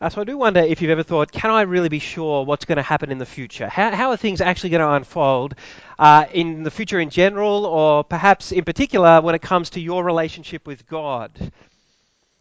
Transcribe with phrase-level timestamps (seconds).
[0.00, 2.64] Uh, so I do wonder if you've ever thought, can I really be sure what's
[2.64, 3.68] going to happen in the future?
[3.68, 5.54] How, how are things actually going to unfold
[5.98, 10.02] uh, in the future in general, or perhaps in particular when it comes to your
[10.02, 11.52] relationship with God?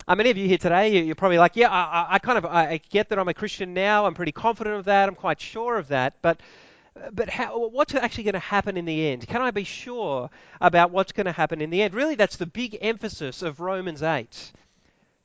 [0.07, 2.79] Uh, many of you here today, you're probably like, yeah, I, I kind of I
[2.89, 4.05] get that I'm a Christian now.
[4.05, 5.09] I'm pretty confident of that.
[5.09, 6.13] I'm quite sure of that.
[6.21, 6.39] But
[7.11, 9.27] but how, what's actually going to happen in the end?
[9.27, 10.29] Can I be sure
[10.61, 11.93] about what's going to happen in the end?
[11.93, 14.53] Really, that's the big emphasis of Romans 8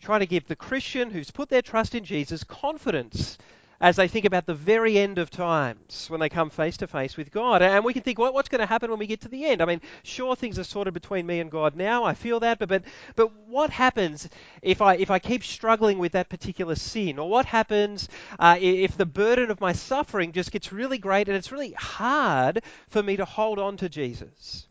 [0.05, 3.39] trying to give the Christian who's put their trust in Jesus confidence
[3.81, 7.17] as they think about the very end of times when they come face to face
[7.17, 7.63] with God.
[7.63, 9.61] And we can think, well, what's going to happen when we get to the end?
[9.61, 12.05] I mean, sure, things are sorted between me and God now.
[12.05, 12.83] I feel that, but but
[13.17, 14.29] but what happens
[14.63, 18.97] if I if I keep struggling with that particular sin, or what happens uh, if
[18.97, 23.17] the burden of my suffering just gets really great and it's really hard for me
[23.17, 24.67] to hold on to Jesus?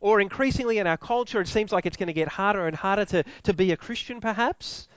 [0.00, 3.04] Or increasingly in our culture, it seems like it's going to get harder and harder
[3.06, 4.88] to, to be a Christian, perhaps.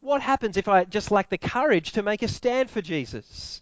[0.00, 3.60] What happens if I just lack the courage to make a stand for Jesus?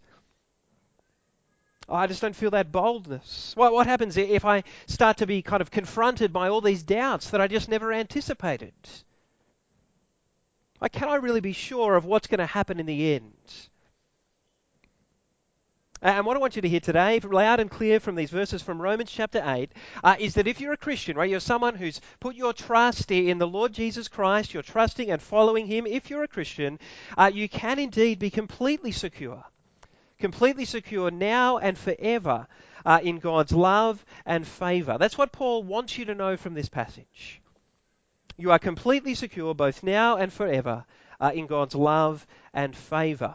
[1.88, 3.54] I just don't feel that boldness.
[3.56, 7.30] What, what happens if I start to be kind of confronted by all these doubts
[7.30, 8.74] that I just never anticipated?
[10.80, 13.32] Like, can I really be sure of what's going to happen in the end?
[16.00, 18.80] And what I want you to hear today, loud and clear from these verses from
[18.80, 19.72] Romans chapter 8,
[20.04, 23.38] uh, is that if you're a Christian, right, you're someone who's put your trust in
[23.38, 26.78] the Lord Jesus Christ, you're trusting and following Him, if you're a Christian,
[27.16, 29.42] uh, you can indeed be completely secure.
[30.20, 32.46] Completely secure now and forever
[32.86, 34.98] uh, in God's love and favour.
[34.98, 37.42] That's what Paul wants you to know from this passage.
[38.36, 40.84] You are completely secure both now and forever
[41.18, 43.34] uh, in God's love and favour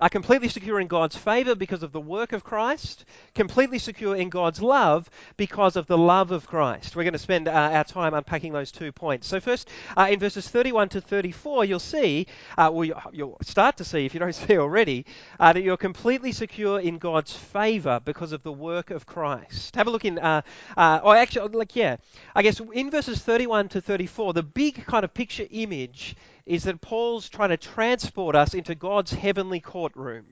[0.00, 4.30] are completely secure in God's favor because of the work of Christ, completely secure in
[4.30, 6.96] God's love because of the love of Christ.
[6.96, 9.26] We're going to spend uh, our time unpacking those two points.
[9.26, 13.84] So, first, uh, in verses 31 to 34, you'll see, uh, well, you'll start to
[13.84, 15.04] see, if you don't see already,
[15.38, 19.76] uh, that you're completely secure in God's favor because of the work of Christ.
[19.76, 20.42] Have a look in, uh,
[20.76, 21.96] uh, or actually, like, yeah,
[22.34, 26.16] I guess in verses 31 to 34, the big kind of picture image
[26.46, 30.26] is that Paul's trying to transport us into God's heavenly courtroom.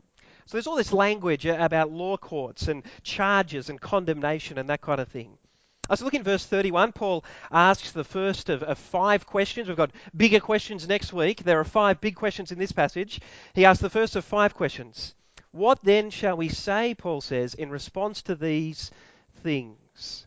[0.46, 5.00] So there's all this language about law courts and charges and condemnation and that kind
[5.00, 5.36] of thing.
[5.88, 6.92] Uh, Let's look in verse 31.
[6.92, 9.68] Paul asks the first of, of, five questions.
[9.68, 11.44] We've got bigger questions next week.
[11.44, 13.20] There are five big questions in this passage.
[13.54, 15.14] He asks the first of five questions.
[15.50, 18.90] What then shall we say, Paul says, in response to these
[19.42, 20.26] things?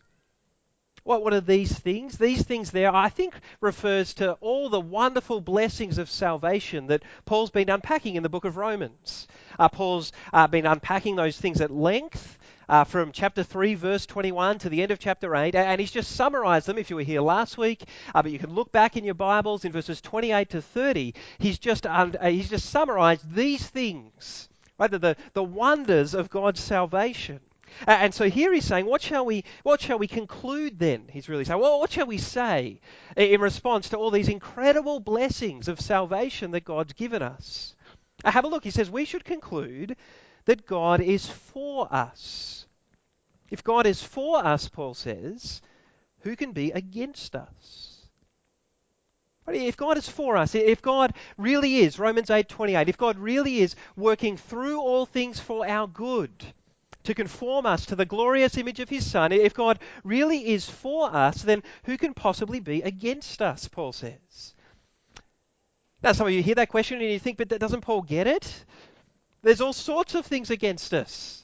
[1.04, 2.16] What, what are these things?
[2.16, 7.50] These things there, I think, refers to all the wonderful blessings of salvation that Paul's
[7.50, 9.26] been unpacking in the book of Romans.
[9.58, 12.38] Uh, Paul's uh, been unpacking those things at length.
[12.68, 16.12] Uh, from chapter 3, verse 21 to the end of chapter 8, and he's just
[16.12, 17.82] summarized them if you were here last week.
[18.14, 21.12] Uh, but you can look back in your Bibles in verses 28 to 30.
[21.38, 24.48] He's just, uh, he's just summarized these things,
[24.78, 24.90] right?
[24.90, 27.40] The, the wonders of God's salvation.
[27.86, 31.08] And so here he's saying, what shall we, what shall we conclude then?
[31.10, 32.80] He's really saying, well, what shall we say
[33.16, 37.74] in response to all these incredible blessings of salvation that God's given us?
[38.24, 38.64] Uh, have a look.
[38.64, 39.96] He says, we should conclude
[40.44, 42.66] that God is for us.
[43.50, 45.60] If God is for us, Paul says,
[46.20, 47.92] who can be against us?
[49.48, 53.74] If God is for us, if God really is, Romans 8:28, if God really is
[53.96, 56.30] working through all things for our good,
[57.04, 61.14] to conform us to the glorious image of his Son, if God really is for
[61.14, 64.54] us, then who can possibly be against us, Paul says.
[66.02, 68.64] Now, some of you hear that question and you think, but doesn't Paul get it?
[69.42, 71.42] There's all sorts of things against us.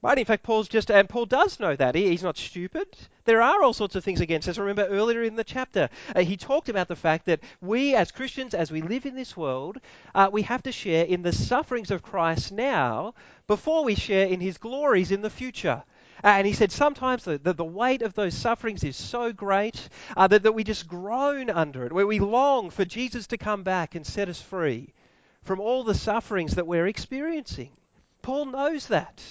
[0.00, 0.18] Right?
[0.18, 1.96] In fact, Paul's just, and Paul does know that.
[1.96, 2.86] He, he's not stupid.
[3.24, 4.56] There are all sorts of things against us.
[4.56, 8.54] Remember earlier in the chapter, uh, he talked about the fact that we as Christians,
[8.54, 9.78] as we live in this world,
[10.14, 13.14] uh, we have to share in the sufferings of Christ now
[13.48, 15.82] before we share in his glories in the future.
[16.22, 19.88] Uh, and he said sometimes the, the, the, weight of those sufferings is so great
[20.16, 23.62] uh, that, that we just groan under it, where we long for Jesus to come
[23.62, 24.92] back and set us free
[25.42, 27.70] from all the sufferings that we're experiencing.
[28.22, 29.22] Paul knows that.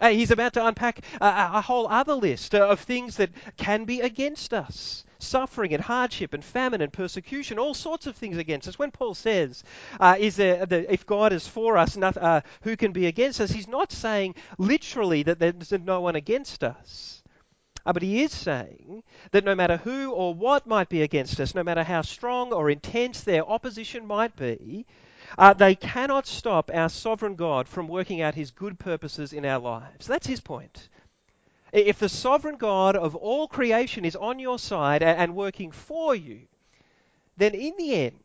[0.00, 4.00] Uh, he's about to unpack a, a whole other list of things that can be
[4.00, 8.78] against us suffering and hardship and famine and persecution, all sorts of things against us.
[8.78, 9.64] When Paul says,
[9.98, 13.40] uh, "Is there the, if God is for us, not, uh, who can be against
[13.40, 17.22] us?" He's not saying literally that there's no one against us.
[17.86, 19.02] Uh, but he is saying
[19.32, 22.68] that no matter who or what might be against us, no matter how strong or
[22.70, 24.86] intense their opposition might be,
[25.38, 29.58] uh, they cannot stop our sovereign God from working out his good purposes in our
[29.58, 30.06] lives.
[30.06, 30.88] That's his point.
[31.72, 36.40] If the sovereign God of all creation is on your side and working for you,
[37.36, 38.20] then in the end,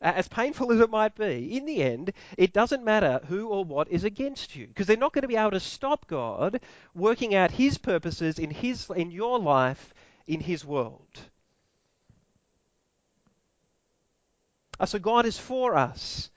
[0.00, 3.88] as painful as it might be, in the end, it doesn't matter who or what
[3.88, 6.60] is against you, because they're not going to be able to stop God
[6.94, 9.94] working out His purposes in His in your life,
[10.26, 11.20] in His world.
[14.78, 16.30] Uh, so God is for us,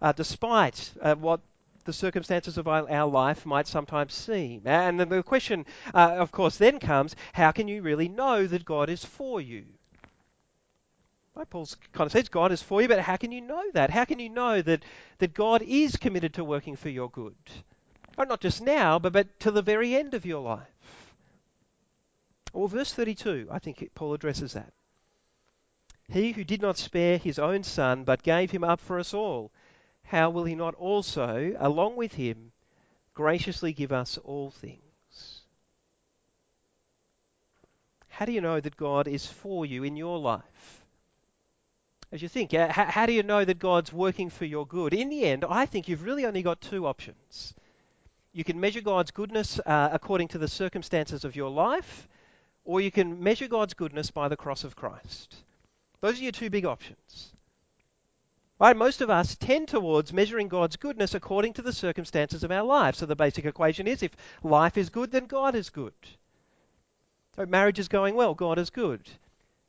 [0.00, 1.40] uh, despite uh, what
[1.84, 4.62] the circumstances of our, life might sometimes seem.
[4.64, 8.64] And then the question, uh, of course, then comes: How can you really know that
[8.64, 9.64] God is for you?
[11.34, 11.48] Right?
[11.48, 13.90] Paul kind of says God is for you, but how can you know that?
[13.90, 14.84] How can you know that,
[15.18, 17.36] that God is committed to working for your good?
[18.18, 18.28] Right?
[18.28, 20.68] Not just now, but, but to the very end of your life.
[22.52, 24.74] Well, verse 32, I think Paul addresses that.
[26.10, 29.50] He who did not spare his own son, but gave him up for us all,
[30.12, 32.52] how will he not also, along with him,
[33.14, 35.40] graciously give us all things?
[38.10, 40.84] How do you know that God is for you in your life?
[42.12, 44.92] as you think, how, how do you know that God's working for your good?
[44.92, 47.54] In the end, I think you've really only got two options.
[48.34, 52.06] You can measure God's goodness uh, according to the circumstances of your life,
[52.64, 55.36] or you can measure God's goodness by the cross of Christ.
[56.02, 57.31] Those are your two big options.
[58.62, 58.76] Right?
[58.76, 62.94] Most of us tend towards measuring God's goodness according to the circumstances of our life.
[62.94, 64.12] So the basic equation is if
[64.44, 65.92] life is good, then God is good.
[67.34, 69.00] So marriage is going well, God is good.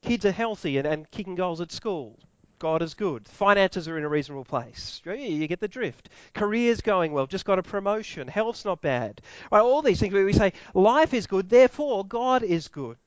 [0.04, 2.20] Kids are healthy and, and kicking goals at school.
[2.60, 3.28] God is good.
[3.28, 5.02] Finances are in a reasonable place.
[5.04, 6.10] You get the drift.
[6.36, 7.26] Career's going well.
[7.26, 8.28] Just got a promotion.
[8.28, 9.22] Health's not bad.
[9.52, 12.98] Right, all these things we say life is good, therefore God is good.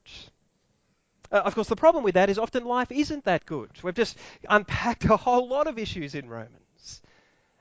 [1.30, 3.70] Uh, of course, the problem with that is often life isn't that good.
[3.82, 4.16] We've just
[4.48, 7.02] unpacked a whole lot of issues in Romans.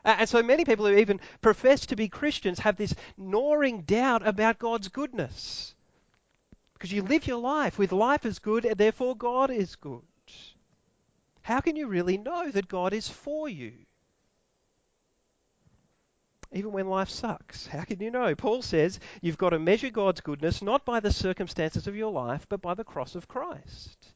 [0.03, 4.27] Uh, and so many people who even profess to be Christians have this gnawing doubt
[4.27, 5.73] about God's goodness.
[6.73, 10.03] Because you live your life with life is good, and therefore God is good
[11.45, 13.84] how can you really know that God is for you?
[16.55, 18.33] Even when life sucks, how can you know?
[18.33, 22.47] Paul says you've got to measure God's goodness not by the circumstances of your life,
[22.47, 24.13] but by the cross of Christ.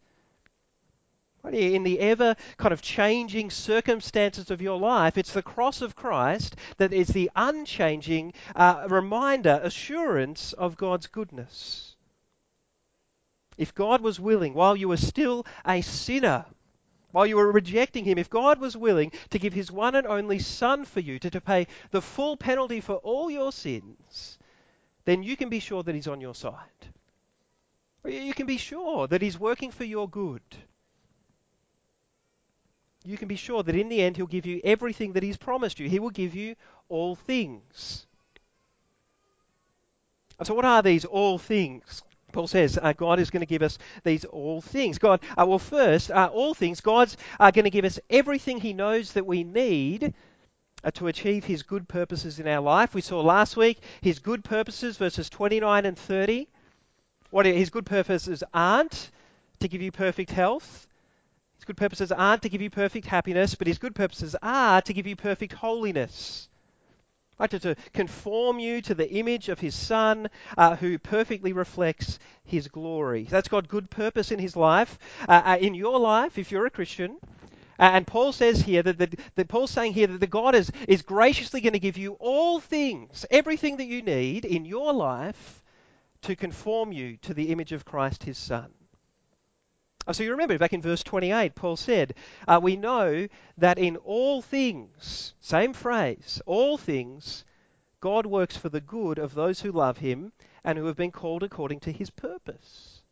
[1.52, 6.56] In the ever kind of changing circumstances of your life, it's the cross of Christ
[6.78, 11.98] that is the unchanging uh, reminder, assurance of God's goodness.
[13.58, 16.46] If God was willing, while you were still a sinner,
[17.12, 20.40] while you were rejecting him, if God was willing to give his one and only
[20.40, 24.38] Son for you to, to pay the full penalty for all your sins,
[25.06, 26.54] then you can be sure that he's on your side.
[28.06, 30.42] You can be sure that he's working for your good.
[33.04, 35.80] You can be sure that in the end he'll give you everything that he's promised
[35.80, 35.90] you.
[35.90, 36.56] He will give you
[36.90, 38.06] all things.
[40.38, 42.04] And so, what are these all things?
[42.32, 44.98] Paul says uh, God is going to give us these all things.
[44.98, 48.74] God, uh, well, first, uh, all things, God's uh, going to give us everything He
[48.74, 50.14] knows that we need
[50.84, 52.94] uh, to achieve His good purposes in our life.
[52.94, 56.48] We saw last week His good purposes, verses 29 and 30.
[57.32, 59.12] What His good purposes aren't
[59.60, 60.88] to give you perfect health.
[61.56, 64.94] His good purposes aren't to give you perfect happiness, but His good purposes are to
[64.94, 66.49] give you perfect holiness.
[67.40, 72.68] To, to conform you to the image of his Son, uh, who perfectly reflects his
[72.68, 73.24] glory.
[73.30, 75.00] That's got good purpose in his life.
[75.28, 77.18] Uh, uh, in your life, if you're a Christian,
[77.80, 80.70] uh, and Paul says here that, that, that, Paul's saying here that the God is,
[80.88, 85.64] is graciously going to give you all things, everything that you need in your life
[86.24, 88.70] to conform you to the image of Christ his Son.
[90.10, 92.16] Oh, so you remember back in verse 28, Paul said,
[92.48, 93.28] uh, We know
[93.60, 97.46] that in all things, same phrase, all things,
[98.00, 100.32] God works for the good of those who love him
[100.64, 103.04] and who have been called according to his purpose.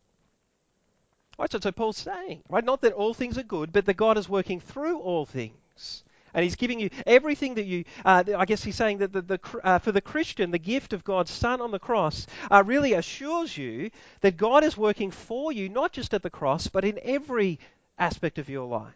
[1.37, 4.17] Right, so, so Paul's saying, right, not that all things are good, but that God
[4.17, 6.03] is working through all things
[6.33, 9.39] and he's giving you everything that you, uh, I guess he's saying that the, the,
[9.63, 13.57] uh, for the Christian, the gift of God's Son on the cross uh, really assures
[13.57, 13.91] you
[14.21, 17.59] that God is working for you, not just at the cross, but in every
[17.97, 18.93] aspect of your life.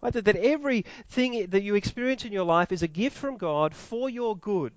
[0.00, 0.12] Right?
[0.12, 4.08] That, that everything that you experience in your life is a gift from God for
[4.08, 4.72] your good,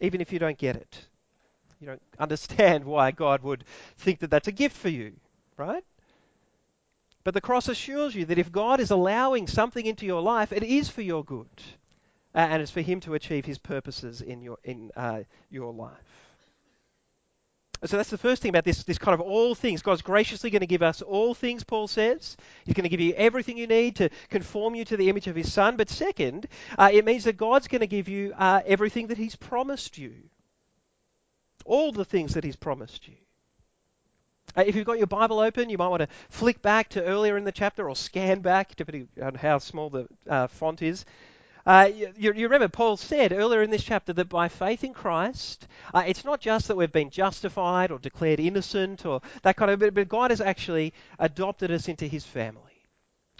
[0.00, 1.06] even if you don't get it.
[1.80, 3.64] You don't understand why God would
[3.96, 5.14] think that that's a gift for you,
[5.56, 5.84] right?
[7.28, 10.62] But the cross assures you that if God is allowing something into your life, it
[10.62, 11.46] is for your good.
[12.34, 15.92] Uh, and it's for Him to achieve His purposes in your, in, uh, your life.
[17.84, 19.82] So that's the first thing about this, this kind of all things.
[19.82, 22.38] God's graciously going to give us all things, Paul says.
[22.64, 25.36] He's going to give you everything you need to conform you to the image of
[25.36, 25.76] His Son.
[25.76, 26.46] But second,
[26.78, 30.14] uh, it means that God's going to give you uh, everything that He's promised you.
[31.66, 33.16] All the things that He's promised you.
[34.66, 37.44] If you've got your Bible open, you might want to flick back to earlier in
[37.44, 41.04] the chapter or scan back, depending on how small the uh, font is.
[41.66, 45.68] Uh, you, you, remember Paul said earlier in this chapter that by faith in Christ,
[45.92, 49.94] uh, it's not just that we've been justified or declared innocent or that kind of,
[49.94, 52.77] but God has actually adopted us into His family.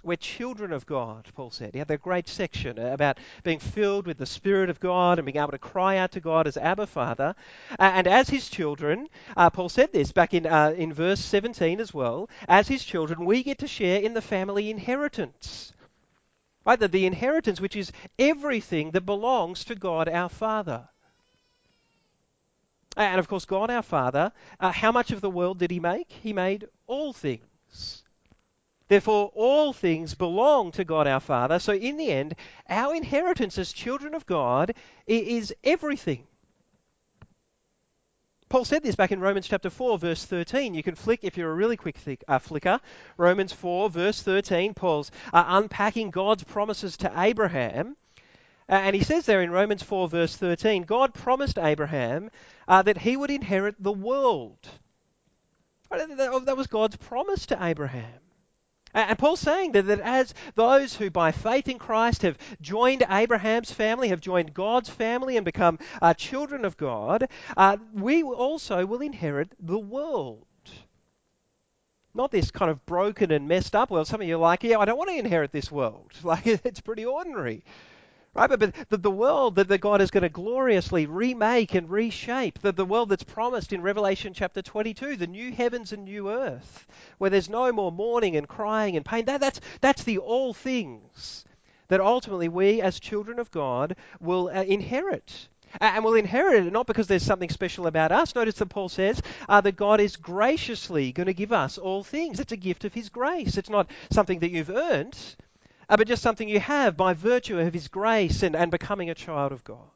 [0.01, 1.73] We're children of God, Paul said.
[1.73, 5.35] He had that great section about being filled with the Spirit of God and being
[5.35, 7.35] able to cry out to God as Abba Father.
[7.71, 11.81] Uh, and as his children, uh, Paul said this back in, uh, in verse 17
[11.81, 15.73] as well, as his children, we get to share in the family inheritance.
[16.65, 16.79] Right?
[16.79, 20.87] The, the inheritance, which is everything that belongs to God our Father.
[22.95, 26.09] And of course, God our Father, uh, how much of the world did he make?
[26.09, 28.03] He made all things.
[28.89, 31.59] Therefore, all things belong to God our Father.
[31.59, 32.35] So, in the end,
[32.67, 34.73] our inheritance as children of God
[35.05, 36.25] is everything.
[38.49, 40.73] Paul said this back in Romans chapter 4, verse 13.
[40.73, 42.79] You can flick, if you're a really quick uh, flicker,
[43.15, 44.73] Romans 4, verse 13.
[44.73, 47.95] Paul's uh, unpacking God's promises to Abraham.
[48.67, 52.31] Uh, and he says there in Romans 4, verse 13, God promised Abraham
[52.67, 54.67] uh, that he would inherit the world.
[55.91, 58.19] That was God's promise to Abraham.
[58.93, 63.71] And Paul's saying that, that as those who by faith in Christ have joined Abraham's
[63.71, 69.01] family, have joined God's family and become uh, children of God, uh, we also will
[69.01, 70.45] inherit the world.
[72.15, 74.07] Not this kind of broken and messed up world.
[74.07, 76.11] Some of you are like, yeah, I don't want to inherit this world.
[76.23, 77.63] Like, it's pretty ordinary.
[78.33, 78.49] Right?
[78.49, 82.59] But, but the, the world that, that God is going to gloriously remake and reshape,
[82.59, 86.87] the, the world that's promised in Revelation chapter 22, the new heavens and new earth,
[87.17, 91.45] where there's no more mourning and crying and pain, that, that's, that's the all things
[91.87, 95.47] that ultimately we as children of God will uh, inherit.
[95.81, 98.33] And we'll inherit it not because there's something special about us.
[98.33, 102.39] Notice that Paul says uh, that God is graciously going to give us all things.
[102.39, 103.57] It's a gift of His grace.
[103.57, 105.17] It's not something that you've earned
[105.89, 109.15] uh, but just something you have by virtue of His grace and, and becoming a
[109.15, 109.89] child of God.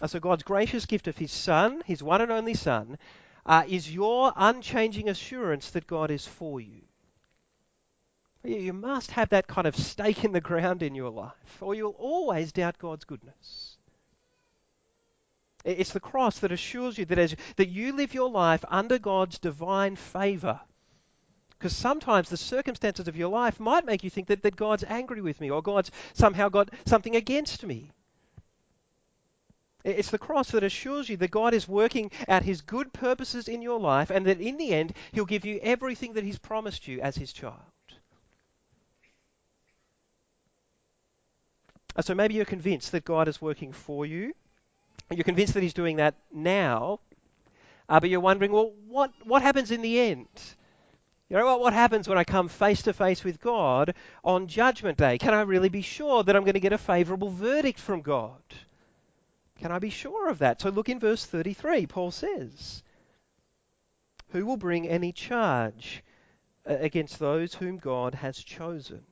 [0.00, 2.96] Uh, so, God's gracious gift of His Son, His one and only Son,
[3.44, 6.82] uh, is your unchanging assurance that God is for you.
[8.44, 11.96] You must have that kind of stake in the ground in your life, or you'll
[11.98, 13.76] always doubt God's goodness.
[15.64, 19.40] It's the cross that assures you that as that you live your life under God's
[19.40, 20.60] divine favor,
[21.58, 25.20] because sometimes the circumstances of your life might make you think that, that God's angry
[25.20, 27.90] with me or God's somehow got something against me.
[29.84, 33.62] It's the cross that assures you that God is working out his good purposes in
[33.62, 37.00] your life and that in the end he'll give you everything that he's promised you
[37.00, 37.54] as his child.
[42.00, 44.32] So maybe you're convinced that God is working for you.
[45.10, 47.00] You're convinced that he's doing that now.
[47.88, 50.28] Uh, but you're wondering, well, what, what happens in the end?
[51.30, 53.94] You know what, what happens when I come face to face with God
[54.24, 55.18] on Judgment Day?
[55.18, 58.40] Can I really be sure that I'm going to get a favorable verdict from God?
[59.58, 60.60] Can I be sure of that?
[60.60, 61.86] So look in verse 33.
[61.86, 62.82] Paul says,
[64.30, 66.02] Who will bring any charge
[66.66, 69.02] uh, against those whom God has chosen?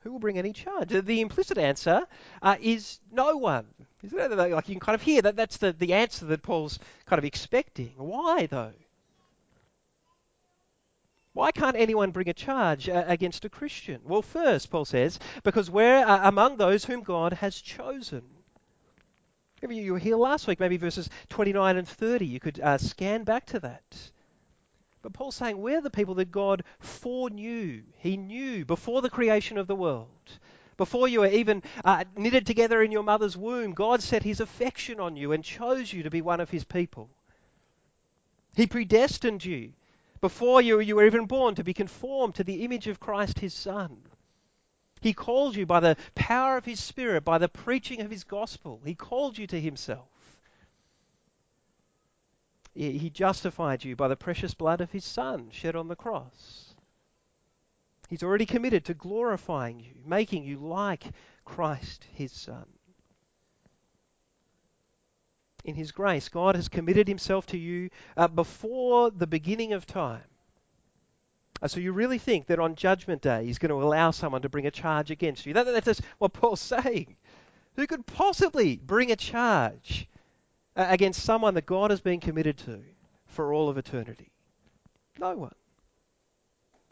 [0.00, 0.88] Who will bring any charge?
[0.88, 2.06] The implicit answer
[2.42, 3.66] uh, is no one.
[4.12, 7.24] Like you can kind of hear that that's the, the answer that Paul's kind of
[7.24, 7.94] expecting.
[7.96, 8.72] Why though?
[11.34, 14.00] Why can't anyone bring a charge uh, against a Christian?
[14.04, 18.22] Well, first, Paul says, because we're uh, among those whom God has chosen.
[19.62, 22.26] Maybe you were here last week, maybe verses 29 and 30.
[22.26, 24.10] You could uh, scan back to that.
[25.00, 27.82] But Paul's saying we're the people that God foreknew.
[27.96, 30.08] He knew before the creation of the world.
[30.76, 35.00] Before you were even uh, knitted together in your mother's womb, God set his affection
[35.00, 37.08] on you and chose you to be one of his people.
[38.54, 39.72] He predestined you
[40.22, 43.52] before you, you were even born to be conformed to the image of Christ his
[43.52, 44.00] Son.
[45.02, 48.80] He called you by the power of his Spirit, by the preaching of his gospel.
[48.84, 50.08] He called you to himself.
[52.72, 56.74] He justified you by the precious blood of his Son shed on the cross.
[58.08, 61.04] He's already committed to glorifying you, making you like
[61.44, 62.66] Christ his Son
[65.64, 70.22] in His grace, God has committed Himself to you uh, before the beginning of time.
[71.60, 74.48] Uh, so you really think that on Judgment Day He's going to allow someone to
[74.48, 75.54] bring a charge against you?
[75.54, 77.16] That, that's just what Paul's saying.
[77.76, 80.08] Who could possibly bring a charge
[80.76, 82.82] uh, against someone that God has been committed to
[83.26, 84.30] for all of eternity?
[85.18, 85.54] No one.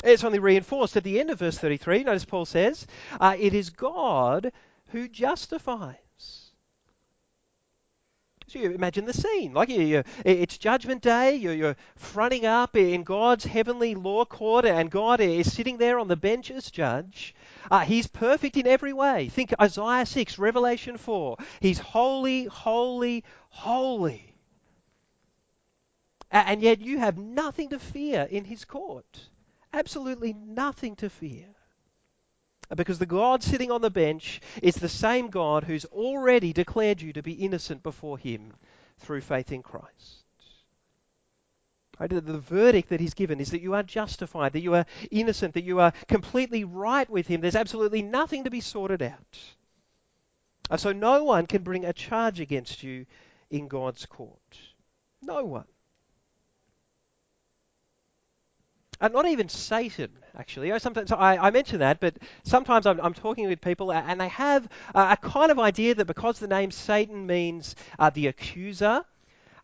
[0.03, 2.05] It's only reinforced at the end of verse 33.
[2.05, 2.87] Notice Paul says,
[3.21, 4.53] uh, It is God
[4.89, 5.97] who justifies.
[8.51, 9.53] So you imagine the scene.
[9.53, 11.37] Like you, you, it's Judgment Day.
[11.37, 16.09] You're, you're fronting up in God's heavenly law court, and God is sitting there on
[16.09, 17.33] the bench as judge.
[17.71, 19.29] Uh, he's perfect in every way.
[19.29, 21.37] Think Isaiah 6, Revelation 4.
[21.61, 24.35] He's holy, holy, holy.
[26.33, 29.29] And yet you have nothing to fear in his court.
[29.73, 31.47] Absolutely nothing to fear.
[32.77, 37.13] Because the God sitting on the bench is the same God who's already declared you
[37.15, 38.53] to be innocent before him
[38.99, 40.25] through faith in Christ.
[41.99, 45.65] The verdict that he's given is that you are justified, that you are innocent, that
[45.65, 47.41] you are completely right with him.
[47.43, 49.39] There's absolutely nothing to be sorted out.
[50.79, 53.05] So no one can bring a charge against you
[53.51, 54.59] in God's court.
[55.21, 55.67] No one.
[59.01, 60.69] And not even Satan, actually.
[60.69, 64.29] Know, sometimes I, I mention that, but sometimes I'm, I'm, talking with people and they
[64.29, 69.05] have a, a, kind of idea that because the name Satan means uh, the accuser,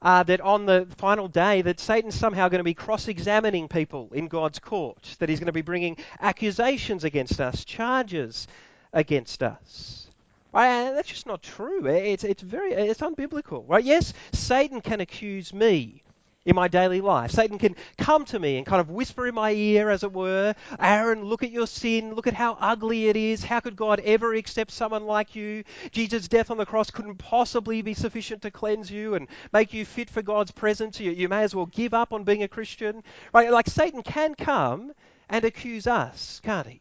[0.02, 4.28] uh, that on the final day that Satan's somehow going to be cross-examining people in
[4.28, 8.46] God's court, that he's going to be bringing accusations against us, charges
[8.92, 10.08] against us.
[10.52, 10.92] Right?
[10.92, 11.86] That's just not true.
[11.86, 13.64] It's, it's very it's unbiblical.
[13.66, 13.84] Right?
[13.84, 16.02] Yes, Satan can accuse me
[16.46, 17.32] in my daily life.
[17.32, 20.54] Satan can come to me and kind of whisper in my ear, as it were,
[20.78, 22.14] Aaron, look at your sin.
[22.14, 23.42] Look at how ugly it is.
[23.42, 25.64] How could God ever accept someone like you?
[25.90, 29.84] Jesus' death on the cross couldn't possibly be sufficient to cleanse you and make you
[29.84, 31.00] fit for God's presence.
[31.00, 33.02] You, you may as well give up on being a Christian.
[33.34, 33.50] Right?
[33.50, 34.92] Like Satan can come
[35.28, 36.80] and accuse us, can't he?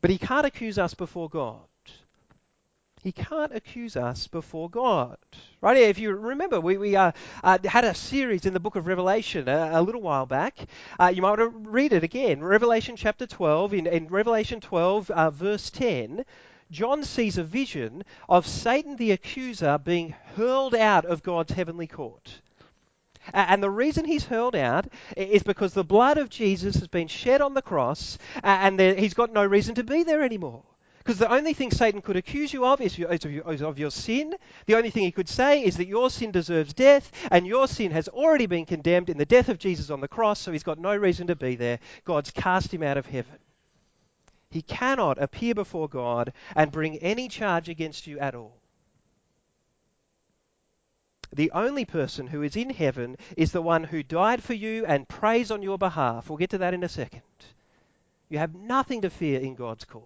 [0.00, 1.67] But he can't accuse us before God
[3.02, 5.16] he can't accuse us before God.
[5.60, 5.76] Right?
[5.76, 7.12] If you remember, we, we uh,
[7.42, 10.58] uh, had a series in the book of Revelation a, a little while back.
[10.98, 12.42] Uh, you might want to read it again.
[12.42, 13.74] Revelation chapter 12.
[13.74, 16.24] In, in Revelation 12, uh, verse 10,
[16.70, 22.40] John sees a vision of Satan the accuser being hurled out of God's heavenly court.
[23.32, 24.86] And the reason he's hurled out
[25.16, 29.32] is because the blood of Jesus has been shed on the cross and he's got
[29.32, 30.62] no reason to be there anymore.
[31.08, 34.34] Because the only thing Satan could accuse you of is, of your sin.
[34.66, 37.92] The only thing he could say is that your sin deserves death, and your sin
[37.92, 40.78] has already been condemned in the death of Jesus on the cross, so he's got
[40.78, 41.78] no reason to be there.
[42.04, 43.38] God's cast him out of heaven.
[44.50, 48.60] He cannot appear before God and bring any charge against you at all.
[51.32, 55.08] The only person who is in heaven is the one who died for you and
[55.08, 56.28] prays on your behalf.
[56.28, 57.22] We'll get to that in a second.
[58.28, 60.04] You have nothing to fear in God's court.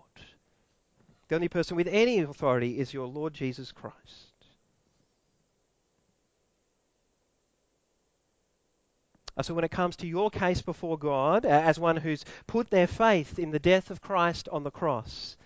[1.32, 4.34] The only person with any authority is your Lord Jesus Christ.
[9.34, 12.68] Uh, so, when it comes to your case before God, uh, as one who's put
[12.68, 15.38] their faith in the death of Christ on the cross,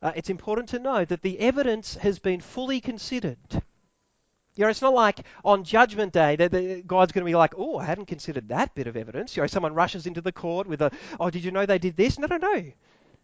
[0.00, 3.36] uh, it's important to know that the evidence has been fully considered.
[3.52, 7.76] You know, it's not like on Judgment Day that God's going to be like, oh,
[7.76, 9.36] I hadn't considered that bit of evidence.
[9.36, 11.98] You know, someone rushes into the court with a, oh, did you know they did
[11.98, 12.18] this?
[12.18, 12.72] No, no, no.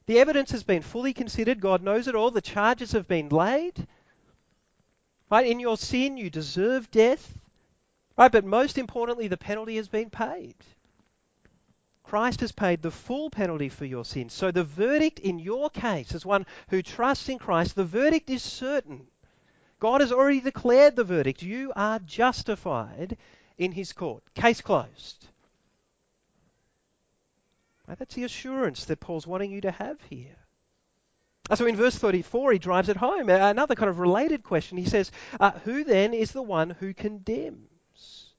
[0.07, 1.61] The evidence has been fully considered.
[1.61, 2.31] God knows it all.
[2.31, 3.87] The charges have been laid.
[5.31, 5.47] Right?
[5.47, 7.39] In your sin, you deserve death.
[8.17, 8.31] Right?
[8.31, 10.57] But most importantly, the penalty has been paid.
[12.03, 14.29] Christ has paid the full penalty for your sin.
[14.29, 18.43] So the verdict in your case, as one who trusts in Christ, the verdict is
[18.43, 19.07] certain.
[19.79, 21.43] God has already declared the verdict.
[21.43, 23.17] You are justified
[23.57, 24.23] in his court.
[24.35, 25.29] Case closed.
[27.93, 27.99] Right?
[27.99, 30.39] That's the assurance that Paul's wanting you to have here.
[31.55, 33.29] So in verse 34, he drives it home.
[33.29, 34.79] Another kind of related question.
[34.79, 38.33] He says, uh, Who then is the one who condemns?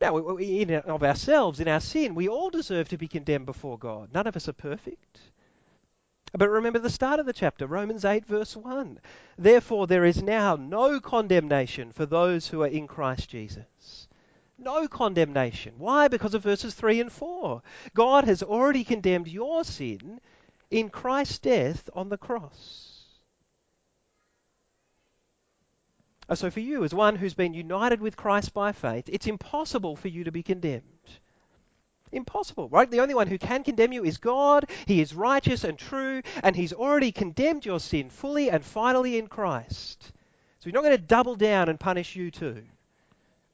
[0.00, 4.10] Now, in of ourselves, in our sin, we all deserve to be condemned before God.
[4.14, 5.18] None of us are perfect.
[6.32, 9.00] But remember the start of the chapter, Romans 8, verse 1.
[9.36, 14.03] Therefore, there is now no condemnation for those who are in Christ Jesus
[14.58, 15.74] no condemnation.
[15.78, 16.08] Why?
[16.08, 17.62] Because of verses 3 and 4.
[17.94, 20.20] God has already condemned your sin
[20.70, 22.94] in Christ's death on the cross.
[26.32, 30.08] So, for you, as one who's been united with Christ by faith, it's impossible for
[30.08, 30.82] you to be condemned.
[32.12, 32.90] Impossible, right?
[32.90, 34.70] The only one who can condemn you is God.
[34.86, 39.26] He is righteous and true, and He's already condemned your sin fully and finally in
[39.26, 40.12] Christ.
[40.60, 42.64] So He's not going to double down and punish you too.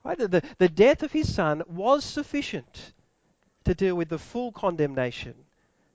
[0.05, 0.19] Right?
[0.19, 2.93] The, the death of his son was sufficient
[3.65, 5.35] to deal with the full condemnation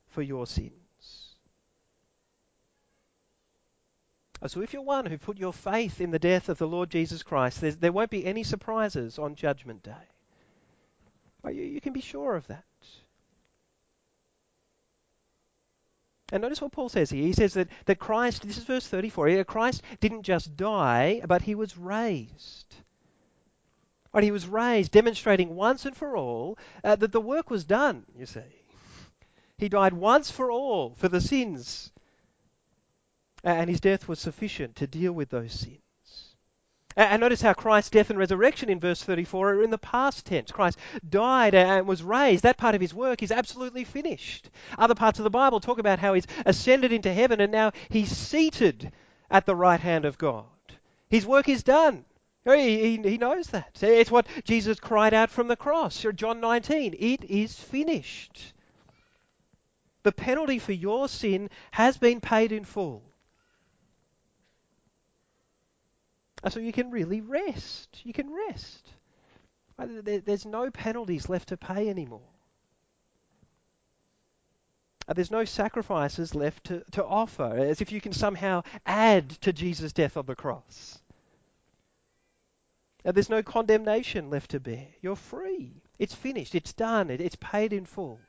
[0.07, 0.71] for your sins.
[4.47, 7.23] So if you're one who put your faith in the death of the Lord Jesus
[7.23, 10.09] Christ, there won't be any surprises on Judgment Day.
[11.41, 12.63] Well, you, you can be sure of that.
[16.31, 17.23] And notice what Paul says here.
[17.23, 21.55] He says that, that Christ, this is verse 34, Christ didn't just die, but he
[21.55, 22.75] was raised.
[24.15, 28.05] Right, he was raised, demonstrating once and for all uh, that the work was done,
[28.17, 28.39] you see.
[29.57, 31.91] He died once for all for the sins,
[33.43, 36.37] and his death was sufficient to deal with those sins.
[36.95, 40.49] And notice how Christ's death and resurrection in verse 34 are in the past tense.
[40.49, 42.43] Christ died and was raised.
[42.43, 44.49] That part of his work is absolutely finished.
[44.77, 48.15] Other parts of the Bible talk about how he's ascended into heaven and now he's
[48.15, 48.93] seated
[49.29, 50.45] at the right hand of God.
[51.09, 52.05] His work is done.
[52.45, 53.81] He, he, he knows that.
[53.81, 56.05] It's what Jesus cried out from the cross.
[56.13, 58.53] John 19, it is finished.
[60.03, 63.01] The penalty for your sin has been paid in full.
[66.49, 68.01] so you can really rest.
[68.03, 68.93] You can rest.
[69.77, 72.21] There's no penalties left to pay anymore.
[75.07, 79.53] Uh, there's no sacrifices left to, to offer, as if you can somehow add to
[79.53, 80.99] Jesus' death on the cross.
[83.05, 84.87] Uh, there's no condemnation left to bear.
[85.01, 85.81] You're free.
[85.99, 86.55] It's finished.
[86.55, 87.09] It's done.
[87.09, 88.19] it's paid in full.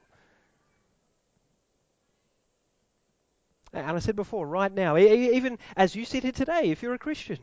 [3.72, 6.98] And I said before, right now, even as you sit here today, if you're a
[6.98, 7.38] Christian,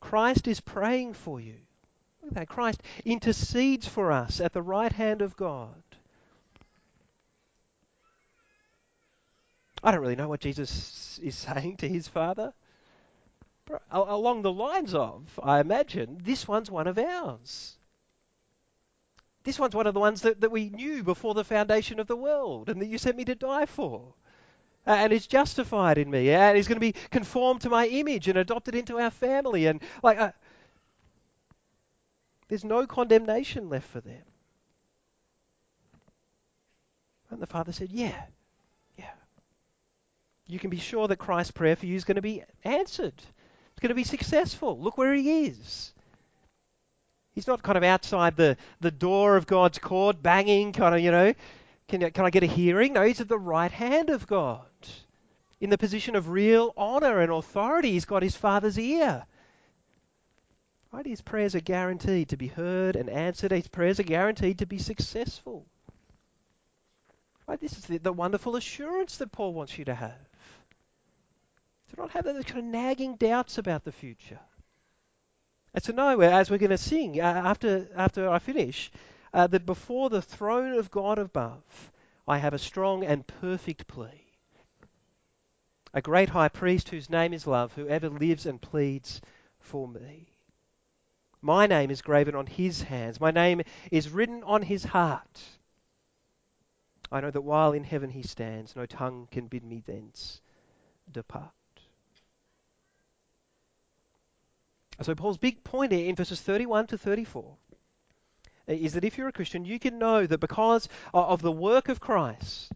[0.00, 1.56] Christ is praying for you.
[2.22, 2.48] Look at that.
[2.48, 5.82] Christ intercedes for us at the right hand of God.
[9.82, 12.52] I don't really know what Jesus is saying to his Father.
[13.90, 17.76] Along the lines of, I imagine, this one's one of ours.
[19.42, 22.16] This one's one of the ones that, that we knew before the foundation of the
[22.16, 24.14] world and that you sent me to die for
[24.86, 28.38] and is justified in me, and is going to be conformed to my image and
[28.38, 29.66] adopted into our family.
[29.66, 30.30] And like, uh,
[32.48, 34.22] there's no condemnation left for them.
[37.30, 38.22] And the father said, Yeah,
[38.96, 39.10] yeah.
[40.46, 43.20] You can be sure that Christ's prayer for you is going to be answered.
[43.76, 44.80] It's going to be successful.
[44.80, 45.92] Look where he is.
[47.34, 51.10] He's not kind of outside the, the door of God's court, banging, kind of, you
[51.10, 51.34] know,
[51.86, 52.94] can, can I get a hearing?
[52.94, 54.64] No, he's at the right hand of God.
[55.60, 59.26] In the position of real honor and authority, he's got his Father's ear.
[60.90, 61.04] Right?
[61.04, 63.52] His prayers are guaranteed to be heard and answered.
[63.52, 65.66] His prayers are guaranteed to be successful.
[67.46, 67.60] Right?
[67.60, 70.25] This is the, the wonderful assurance that Paul wants you to have.
[71.96, 74.40] Not have those kind of nagging doubts about the future.
[75.72, 78.90] And to know, as we're going to sing uh, after, after I finish,
[79.32, 81.92] uh, that before the throne of God above,
[82.26, 84.24] I have a strong and perfect plea.
[85.94, 89.20] A great high priest whose name is love, who ever lives and pleads
[89.58, 90.28] for me.
[91.40, 93.20] My name is graven on his hands.
[93.20, 95.42] My name is written on his heart.
[97.10, 100.40] I know that while in heaven he stands, no tongue can bid me thence
[101.10, 101.55] depart.
[105.02, 107.56] So Paul's big point here in verses 31 to 34
[108.66, 112.00] is that if you're a Christian, you can know that because of the work of
[112.00, 112.72] Christ,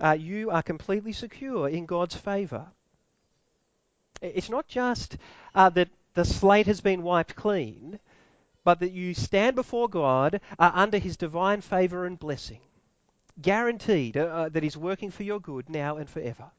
[0.00, 2.66] uh, you are completely secure in God's favour.
[4.20, 5.16] It's not just
[5.54, 7.98] uh, that the slate has been wiped clean,
[8.64, 12.60] but that you stand before God uh, under His divine favour and blessing,
[13.40, 16.50] guaranteed uh, uh, that He's working for your good now and forever.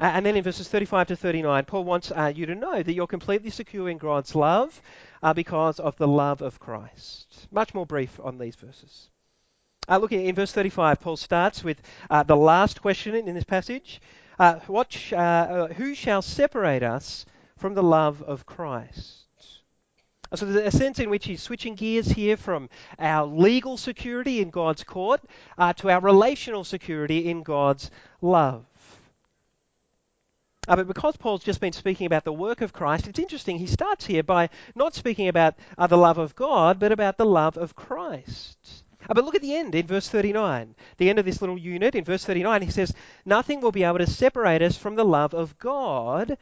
[0.00, 2.92] Uh, and then in verses 35 to 39, Paul wants uh, you to know that
[2.94, 4.80] you're completely secure in God's love
[5.22, 7.46] uh, because of the love of Christ.
[7.50, 9.10] Much more brief on these verses.
[9.88, 14.00] Uh, look in verse 35, Paul starts with uh, the last question in, this passage.
[14.38, 15.12] Uh, what sh-
[15.76, 17.26] who shall separate us
[17.58, 19.20] from the love of Christ?
[20.32, 24.50] So there's a sense in which he's switching gears here from our legal security in
[24.50, 25.20] God's court
[25.58, 27.90] uh, to our relational security in God's
[28.22, 28.64] love.
[30.68, 33.58] Uh, but because Paul's just been speaking about the work of Christ, it's interesting.
[33.58, 37.24] He starts here by not speaking about uh, the love of God, but about the
[37.24, 38.84] love of Christ.
[39.08, 40.74] Uh, but look at the end in verse 39.
[40.98, 42.94] The end of this little unit in verse 39, he says,
[43.24, 46.36] Nothing will be able to separate us from the love of God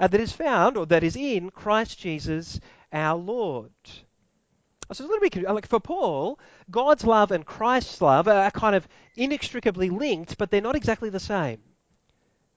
[0.00, 2.58] uh, that is found, or that is in, Christ Jesus
[2.92, 3.72] our Lord.
[3.84, 6.38] So it's a little bit like for Paul,
[6.70, 11.20] God's love and Christ's love are kind of inextricably linked, but they're not exactly the
[11.20, 11.58] same.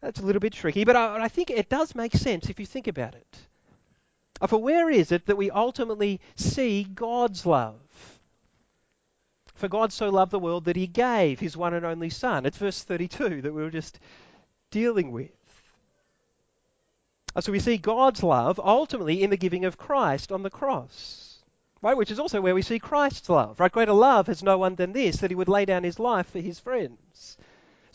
[0.02, 2.66] That's a little bit tricky, but I, I think it does make sense if you
[2.66, 3.38] think about it.
[4.48, 7.82] For where is it that we ultimately see God's love?
[9.56, 12.46] For God so loved the world that he gave his one and only Son.
[12.46, 14.00] It's verse 32 that we were just
[14.70, 15.32] dealing with.
[17.36, 21.44] Uh, so we see God's love ultimately in the giving of Christ on the cross.
[21.82, 23.60] Right, which is also where we see Christ's love.
[23.60, 26.32] Right, greater love has no one than this, that he would lay down his life
[26.32, 27.38] for his friends.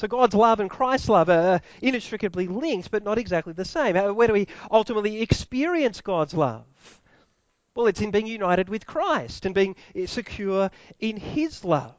[0.02, 3.94] So God's love and Christ's love are inextricably linked, but not exactly the same.
[3.94, 6.66] Where do we ultimately experience God's love?
[7.76, 11.94] Well, it's in being united with Christ and being eh, secure in his love.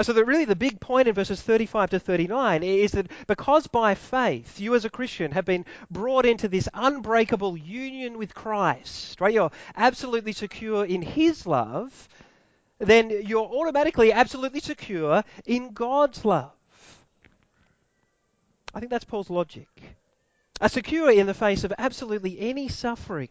[0.00, 3.94] So that really the big point in verses 35 to 39 is that because by
[3.94, 9.34] faith you as a Christian have been brought into this unbreakable union with Christ, right?
[9.34, 12.08] You're absolutely secure in his love,
[12.78, 16.52] then you're automatically absolutely secure in God's love.
[18.74, 19.68] I think that's Paul's logic.
[20.60, 23.30] Are secure in the face of absolutely any suffering.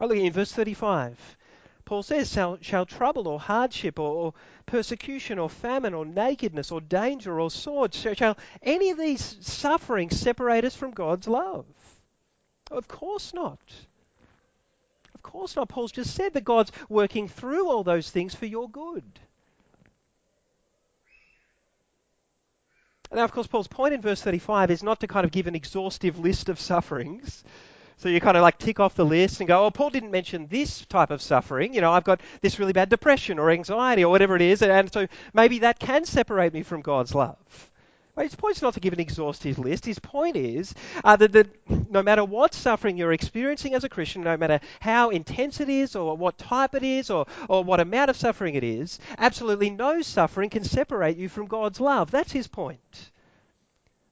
[0.00, 1.36] Oh, look in verse 35.
[1.84, 4.34] Paul says, shall, shall trouble or hardship or, or,
[4.66, 10.64] persecution or famine or nakedness or danger or sword, shall any of these sufferings separate
[10.64, 11.66] us from God's love?
[12.70, 13.58] Of course not.
[15.22, 15.68] Of course not.
[15.68, 19.04] Paul's just said that God's working through all those things for your good.
[23.12, 25.54] Now, of course, Paul's point in verse 35 is not to kind of give an
[25.54, 27.44] exhaustive list of sufferings.
[27.98, 30.46] So you kind of like tick off the list and go, oh, Paul didn't mention
[30.46, 31.74] this type of suffering.
[31.74, 34.90] You know, I've got this really bad depression or anxiety or whatever it is, and
[34.90, 37.69] so maybe that can separate me from God's love.
[38.22, 39.84] His point is not to give an exhaustive list.
[39.84, 41.48] His point is uh, that, that
[41.90, 45.96] no matter what suffering you're experiencing as a Christian, no matter how intense it is,
[45.96, 50.02] or what type it is, or, or what amount of suffering it is, absolutely no
[50.02, 52.10] suffering can separate you from God's love.
[52.10, 53.10] That's his point.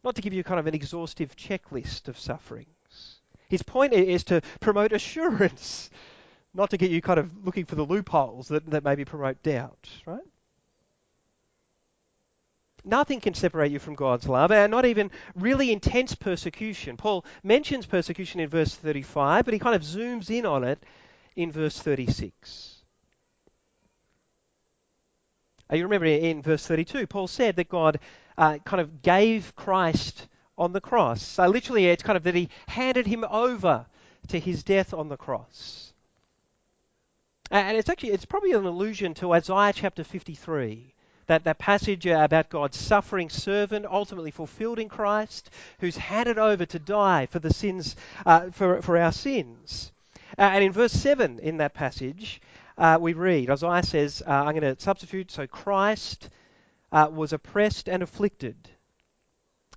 [0.05, 3.21] Not to give you kind of an exhaustive checklist of sufferings.
[3.49, 5.91] His point is to promote assurance,
[6.55, 9.89] not to get you kind of looking for the loopholes that, that maybe promote doubt,
[10.07, 10.21] right?
[12.89, 16.97] Nothing can separate you from God's love, and not even really intense persecution.
[16.97, 20.83] Paul mentions persecution in verse 35, but he kind of zooms in on it
[21.37, 22.77] in verse 36.
[25.71, 28.01] Uh, you remember in verse 32, Paul said that God
[28.39, 31.23] uh, kind of gave Christ on the cross.
[31.23, 33.85] So literally, it's kind of that he handed him over
[34.29, 35.93] to his death on the cross.
[37.51, 40.95] And it's actually, it's probably an allusion to Isaiah chapter 53.
[41.29, 46.79] That, that passage about God's suffering servant, ultimately fulfilled in Christ, who's handed over to
[46.79, 49.93] die for the sins, uh, for, for our sins.
[50.37, 52.43] Uh, and in verse 7 in that passage,
[52.77, 56.29] uh, we read, Isaiah says, uh, I'm going to substitute, so Christ
[56.91, 58.57] uh, was oppressed and afflicted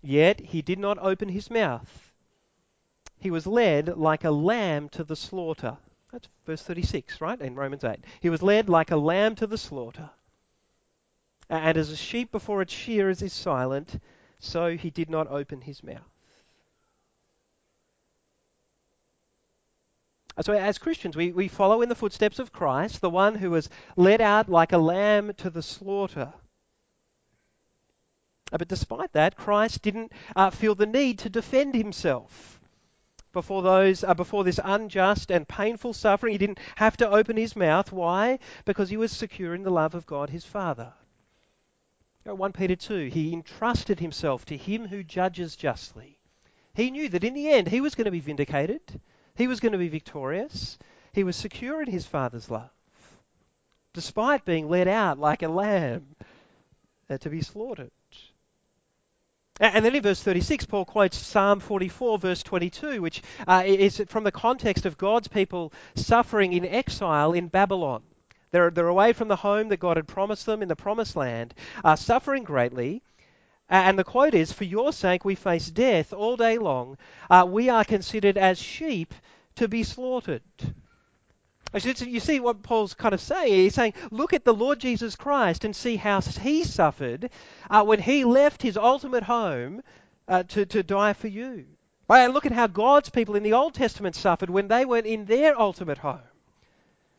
[0.02, 2.12] Yet he did not open his mouth.
[3.20, 5.78] He was led like a lamb to the slaughter.
[6.12, 7.40] That's verse 36, right?
[7.40, 8.00] In Romans 8.
[8.20, 10.10] He was led like a lamb to the slaughter.
[11.52, 14.00] And as a sheep before its shearers is silent,
[14.40, 16.00] so he did not open his mouth.
[20.40, 23.70] So, as Christians, we, we follow in the footsteps of Christ, the one who was
[23.98, 26.32] led out like a lamb to the slaughter.
[28.54, 32.62] Uh, but despite that, Christ didn't uh, feel the need to defend himself
[33.34, 36.32] before those uh, before this unjust and painful suffering.
[36.32, 37.92] He didn't have to open his mouth.
[37.92, 38.40] Why?
[38.64, 40.94] Because he was secure in the love of God his Father.
[42.24, 46.20] 1 Peter 2, he entrusted himself to him who judges justly.
[46.74, 49.02] He knew that in the end he was going to be vindicated,
[49.36, 50.78] he was going to be victorious,
[51.14, 52.70] he was secure in his Father's love,
[53.94, 56.16] despite being led out like a lamb
[57.10, 57.92] uh, to be slaughtered.
[59.60, 64.24] And then in verse 36, Paul quotes Psalm 44, verse 22, which uh, is from
[64.24, 68.02] the context of God's people suffering in exile in Babylon.
[68.52, 71.54] They're, they're away from the home that God had promised them in the promised land,
[71.86, 73.02] uh, suffering greatly.
[73.70, 76.98] And the quote is, For your sake we face death all day long.
[77.30, 79.14] Uh, we are considered as sheep
[79.56, 80.42] to be slaughtered.
[81.74, 83.54] You see what Paul's kind of saying?
[83.54, 87.30] He's saying, look at the Lord Jesus Christ and see how he suffered
[87.70, 89.82] uh, when he left his ultimate home
[90.28, 91.66] uh, to, to die for you.
[92.10, 95.24] And look at how God's people in the Old Testament suffered when they weren't in
[95.24, 96.20] their ultimate home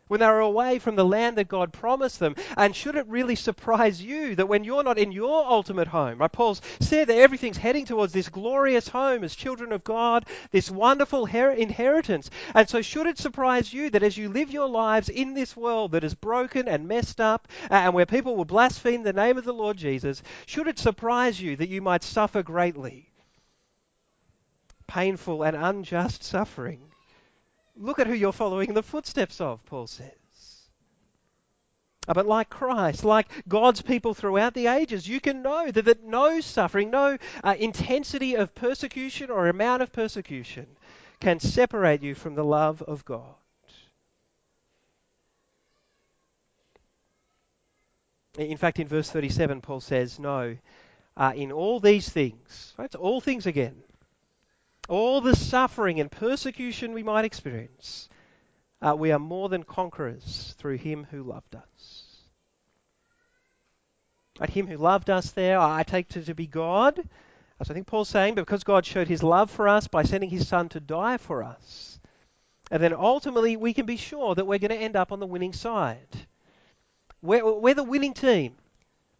[0.08, 2.34] when they were away from the land that God promised them.
[2.56, 6.30] And should it really surprise you that when you're not in your ultimate home, right?
[6.30, 11.26] Paul's said that everything's heading towards this glorious home as children of God, this wonderful
[11.26, 12.30] her- inheritance.
[12.54, 15.92] And so should it surprise you that as you live your lives in this world
[15.92, 19.44] that is broken and messed up uh, and where people will blaspheme the name of
[19.44, 23.08] the Lord Jesus, should it surprise you that you might suffer greatly?
[24.86, 26.91] Painful and unjust suffering
[27.76, 30.10] Look at who you're following in the footsteps of, Paul says.
[32.08, 36.02] Ah, but like Christ, like God's people throughout the ages, you can know that, that
[36.02, 40.66] no suffering, no uh, intensity of persecution or amount of persecution
[41.20, 43.34] can separate you from the love of God.
[48.36, 50.56] In fact, in verse 37, Paul says, No,
[51.16, 53.76] uh, in all these things, right, all things again,
[54.92, 58.10] all the suffering and persecution we might experience,
[58.82, 62.18] uh, we are more than conquerors through him who loved us.
[64.38, 67.00] Right, him who loved us there, I take to, to be God.
[67.58, 70.46] As I think Paul's saying, because God showed his love for us by sending his
[70.46, 71.98] son to die for us.
[72.70, 75.26] And then ultimately, we can be sure that we're going to end up on the
[75.26, 76.26] winning side.
[77.22, 78.56] We're, we're the winning team.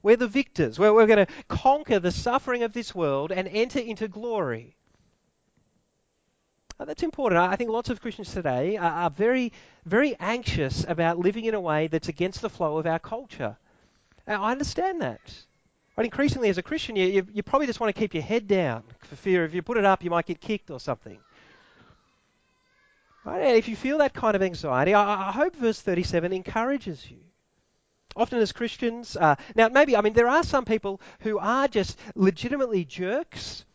[0.02, 0.78] We're the victors.
[0.78, 4.76] We're, we're going to conquer the suffering of this world and enter into glory.
[6.82, 7.40] Now, that's important.
[7.40, 9.52] I think lots of Christians today are, are very,
[9.84, 13.56] very anxious about living in a way that's against the flow of our culture.
[14.26, 15.20] I understand that.
[15.94, 18.48] But increasingly, as a Christian, you, you, you, probably just want to keep your head
[18.48, 21.18] down for fear if you put it up, you might get kicked or something.
[23.24, 23.54] Right?
[23.54, 27.18] If you feel that kind of anxiety, I, I hope verse 37 encourages you.
[28.16, 31.96] Often as Christians, uh, now maybe, I mean, there are some people who are just
[32.16, 33.66] legitimately jerks,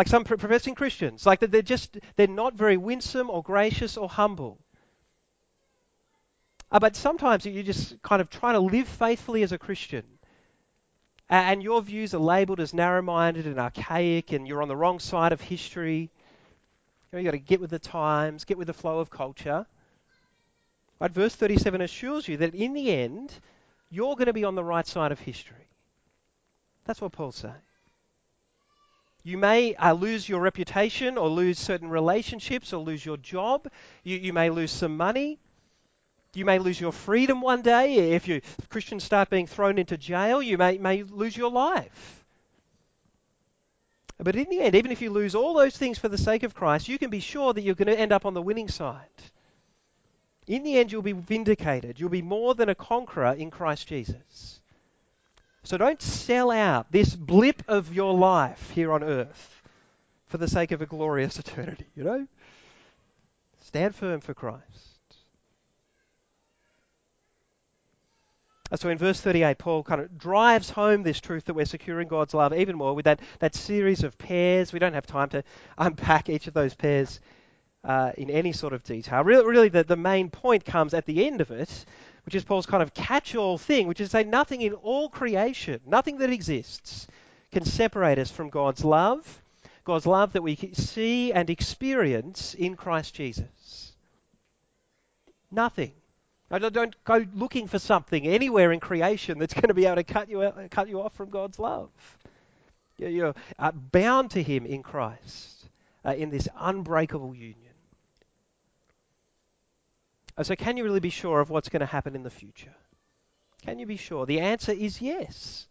[0.00, 4.58] like some professing Christians, like they're just, they're not very winsome or gracious or humble.
[6.72, 10.04] Uh, but sometimes you just kind of try to live faithfully as a Christian.
[11.28, 15.00] And your views are labeled as narrow minded and archaic, and you're on the wrong
[15.00, 15.98] side of history.
[15.98, 16.08] You
[17.12, 19.66] know, you've got to get with the times, get with the flow of culture.
[20.98, 23.34] Right, verse 37 assures you that in the end,
[23.90, 25.68] you're going to be on the right side of history.
[26.86, 27.52] That's what Paul's saying.
[29.22, 33.68] You may uh, lose your reputation or lose certain relationships or lose your job.
[34.02, 35.38] You, you may lose some money.
[36.34, 38.14] You may lose your freedom one day.
[38.14, 42.24] If you Christians start being thrown into jail, you may, may lose your life.
[44.16, 46.54] But in the end, even if you lose all those things for the sake of
[46.54, 49.08] Christ, you can be sure that you're going to end up on the winning side.
[50.46, 51.98] In the end, you'll be vindicated.
[51.98, 54.59] You'll be more than a conqueror in Christ Jesus.
[55.62, 59.62] So don't sell out this blip of your life here on earth
[60.26, 62.26] for the sake of a glorious eternity, you know?
[63.60, 64.90] Stand firm for Christ.
[68.76, 72.34] So in verse 38, Paul kind of drives home this truth that we're securing God's
[72.34, 74.72] love even more with that, that series of pairs.
[74.72, 75.42] We don't have time to
[75.76, 77.18] unpack each of those pairs
[77.82, 79.24] uh, in any sort of detail.
[79.24, 81.84] Really, really the, the main point comes at the end of it,
[82.30, 85.08] which is Paul's kind of catch all thing, which is to say nothing in all
[85.08, 87.08] creation, nothing that exists,
[87.50, 89.42] can separate us from God's love,
[89.82, 93.94] God's love that we see and experience in Christ Jesus.
[95.50, 95.90] Nothing.
[96.52, 100.04] I Don't go looking for something anywhere in creation that's going to be able to
[100.04, 101.90] cut you, out, cut you off from God's love.
[102.96, 105.68] You're uh, bound to Him in Christ
[106.04, 107.69] uh, in this unbreakable union.
[110.40, 112.74] Uh, so, can you really be sure of what's going to happen in the future?
[113.62, 114.24] Can you be sure?
[114.24, 115.66] The answer is yes.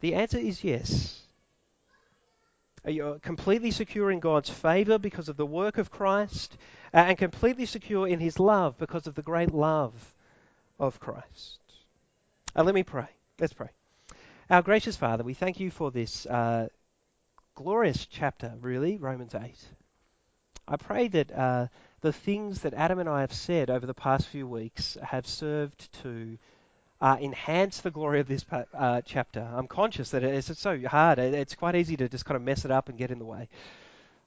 [0.00, 1.20] The answer is yes.
[2.84, 6.56] Are you completely secure in God's favor because of the work of Christ?
[6.92, 9.94] Uh, and completely secure in his love because of the great love
[10.80, 11.60] of Christ.
[12.56, 13.06] Uh, let me pray.
[13.38, 13.68] Let's pray.
[14.50, 16.66] Our gracious Father, we thank you for this uh,
[17.54, 19.54] glorious chapter, really, Romans 8.
[20.66, 21.66] I pray that uh,
[22.00, 25.92] the things that Adam and I have said over the past few weeks have served
[26.02, 26.38] to
[27.00, 29.46] uh, enhance the glory of this uh, chapter.
[29.54, 31.18] I'm conscious that it's, so hard.
[31.18, 33.48] It's quite easy to just kind of mess it up and get in the way.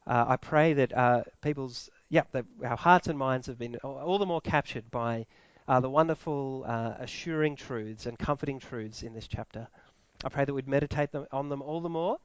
[0.05, 2.23] Uh, I pray that uh, people's yeah,
[2.63, 5.25] our hearts and minds have been all the more captured by
[5.67, 9.67] uh, the wonderful, uh, assuring truths and comforting truths in this chapter.
[10.23, 12.19] I pray that we'd meditate on them all the more.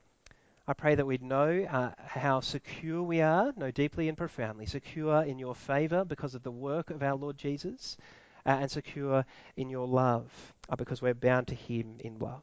[0.69, 5.23] I pray that we'd know uh, how secure we are, know deeply and profoundly, secure
[5.23, 7.97] in your favor because of the work of our Lord Jesus,
[8.45, 9.25] uh, and secure
[9.57, 10.31] in your love
[10.69, 12.43] uh, because we're bound to him in love.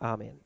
[0.00, 0.45] Amen.